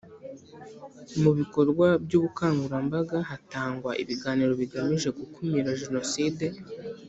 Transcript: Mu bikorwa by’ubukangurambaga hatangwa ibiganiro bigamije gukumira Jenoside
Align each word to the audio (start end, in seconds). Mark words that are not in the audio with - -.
Mu 1.21 1.31
bikorwa 1.39 1.87
by’ubukangurambaga 2.05 3.17
hatangwa 3.29 3.91
ibiganiro 4.03 4.51
bigamije 4.61 5.09
gukumira 5.19 5.77
Jenoside 5.81 6.45